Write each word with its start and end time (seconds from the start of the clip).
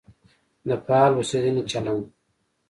د 0.67 0.69
فعال 0.85 1.11
اوسېدنې 1.17 1.63
چلند. 1.71 2.03